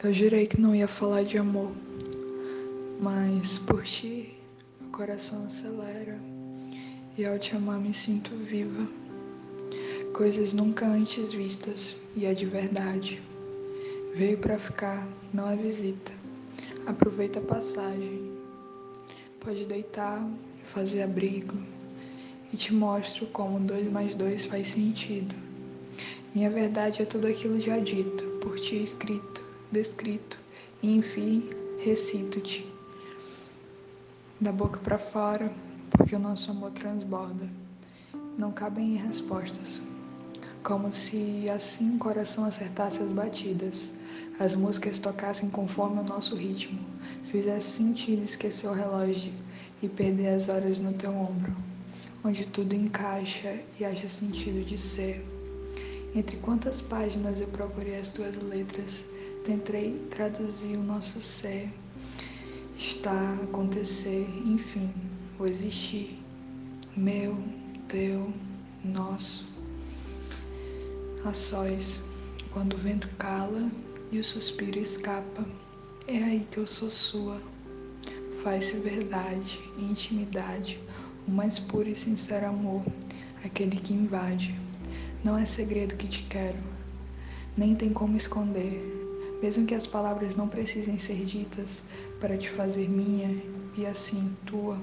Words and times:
Eu 0.00 0.12
jurei 0.12 0.46
que 0.46 0.60
não 0.60 0.76
ia 0.76 0.86
falar 0.86 1.24
de 1.24 1.38
amor, 1.38 1.72
mas 3.00 3.58
por 3.58 3.82
ti 3.82 4.32
o 4.80 4.84
coração 4.92 5.44
acelera 5.46 6.16
e 7.16 7.26
ao 7.26 7.36
te 7.36 7.56
amar 7.56 7.80
me 7.80 7.92
sinto 7.92 8.30
viva. 8.36 8.86
Coisas 10.14 10.52
nunca 10.52 10.86
antes 10.86 11.32
vistas 11.32 11.96
e 12.14 12.26
é 12.26 12.32
de 12.32 12.46
verdade. 12.46 13.20
Veio 14.14 14.38
para 14.38 14.56
ficar, 14.56 15.04
não 15.34 15.50
é 15.50 15.56
visita. 15.56 16.12
Aproveita 16.86 17.40
a 17.40 17.42
passagem. 17.42 18.30
Pode 19.40 19.64
deitar, 19.64 20.24
fazer 20.62 21.02
abrigo 21.02 21.56
e 22.52 22.56
te 22.56 22.72
mostro 22.72 23.26
como 23.26 23.58
dois 23.58 23.88
mais 23.88 24.14
dois 24.14 24.44
faz 24.44 24.68
sentido. 24.68 25.34
Minha 26.36 26.50
verdade 26.50 27.02
é 27.02 27.04
tudo 27.04 27.26
aquilo 27.26 27.58
já 27.58 27.80
dito, 27.80 28.24
por 28.40 28.54
ti 28.60 28.80
escrito 28.80 29.47
descrito, 29.70 30.38
e 30.82 30.96
enfim, 30.96 31.50
recito-te. 31.78 32.66
Da 34.40 34.52
boca 34.52 34.78
para 34.78 34.98
fora, 34.98 35.52
porque 35.90 36.14
o 36.14 36.18
nosso 36.18 36.50
amor 36.50 36.70
transborda. 36.72 37.48
Não 38.36 38.52
cabem 38.52 38.96
respostas. 38.96 39.82
Como 40.62 40.92
se 40.92 41.48
assim 41.50 41.96
o 41.96 41.98
coração 41.98 42.44
acertasse 42.44 43.02
as 43.02 43.12
batidas, 43.12 43.90
as 44.38 44.54
músicas 44.54 44.98
tocassem 44.98 45.50
conforme 45.50 46.00
o 46.00 46.04
nosso 46.04 46.36
ritmo, 46.36 46.78
fizesse 47.24 47.70
sentido 47.70 48.22
esquecer 48.22 48.68
o 48.68 48.72
relógio 48.72 49.32
e 49.82 49.88
perder 49.88 50.28
as 50.28 50.48
horas 50.48 50.78
no 50.78 50.92
teu 50.92 51.10
ombro, 51.10 51.54
onde 52.24 52.46
tudo 52.46 52.74
encaixa 52.74 53.58
e 53.78 53.84
acha 53.84 54.08
sentido 54.08 54.64
de 54.64 54.78
ser. 54.78 55.24
Entre 56.14 56.36
quantas 56.38 56.80
páginas 56.80 57.40
eu 57.40 57.48
procurei 57.48 57.98
as 57.98 58.10
tuas 58.10 58.36
letras, 58.38 59.06
tentei 59.48 59.98
traduzir 60.10 60.76
o 60.76 60.82
nosso 60.82 61.22
ser, 61.22 61.72
estar, 62.76 63.32
acontecer, 63.44 64.28
enfim, 64.44 64.92
o 65.38 65.46
existir. 65.46 66.18
Meu, 66.94 67.34
teu, 67.88 68.30
nosso. 68.84 69.48
A 71.24 71.32
sós, 71.32 72.02
quando 72.52 72.74
o 72.74 72.76
vento 72.76 73.08
cala 73.16 73.70
e 74.12 74.18
o 74.18 74.24
suspiro 74.24 74.78
escapa, 74.78 75.46
é 76.06 76.22
aí 76.22 76.46
que 76.50 76.58
eu 76.58 76.66
sou 76.66 76.90
sua. 76.90 77.40
Faz-se 78.42 78.76
verdade, 78.80 79.62
intimidade, 79.78 80.78
o 81.26 81.30
mais 81.30 81.58
puro 81.58 81.88
e 81.88 81.96
sincero 81.96 82.48
amor, 82.48 82.84
aquele 83.42 83.78
que 83.78 83.94
invade. 83.94 84.54
Não 85.24 85.38
é 85.38 85.46
segredo 85.46 85.96
que 85.96 86.06
te 86.06 86.24
quero, 86.24 86.58
nem 87.56 87.74
tem 87.74 87.94
como 87.94 88.14
esconder 88.14 89.07
mesmo 89.42 89.66
que 89.66 89.74
as 89.74 89.86
palavras 89.86 90.34
não 90.36 90.48
precisem 90.48 90.98
ser 90.98 91.24
ditas 91.24 91.84
para 92.20 92.36
te 92.36 92.50
fazer 92.50 92.88
minha 92.88 93.40
e 93.76 93.86
assim 93.86 94.36
tua. 94.44 94.80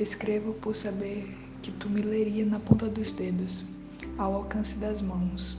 Escrevo 0.00 0.54
por 0.54 0.74
saber 0.74 1.36
que 1.62 1.70
tu 1.72 1.88
me 1.88 2.00
leria 2.00 2.44
na 2.44 2.60
ponta 2.60 2.88
dos 2.88 3.12
dedos, 3.12 3.64
ao 4.16 4.34
alcance 4.34 4.76
das 4.76 5.02
mãos. 5.02 5.58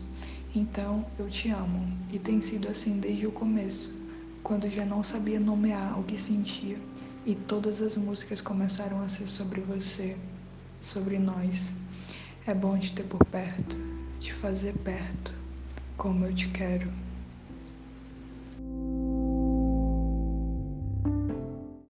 Então 0.56 1.06
eu 1.20 1.30
te 1.30 1.50
amo 1.50 1.88
e 2.12 2.18
tem 2.18 2.42
sido 2.42 2.68
assim 2.68 3.00
desde 3.00 3.28
o 3.28 3.32
começo, 3.32 3.94
quando 4.42 4.70
já 4.70 4.86
não 4.86 5.04
sabia 5.04 5.40
nomear 5.40 6.00
o 6.00 6.04
que 6.04 6.18
sentia 6.18 6.78
e 7.26 7.36
todas 7.36 7.82
as 7.82 7.98
músicas 7.98 8.42
começaram 8.42 9.02
a 9.02 9.10
ser 9.10 9.28
sobre 9.28 9.62
você, 9.62 10.16
sobre 10.80 11.20
nós. 11.20 11.74
É 12.46 12.54
bom 12.54 12.78
te 12.78 12.94
ter 12.94 13.04
por 13.04 13.24
perto, 13.26 13.78
te 14.20 14.34
fazer 14.34 14.74
perto, 14.76 15.34
como 15.98 16.26
eu 16.26 16.34
te 16.34 16.48
quero. 16.48 16.90